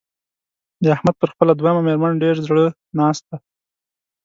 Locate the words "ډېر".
2.23-2.35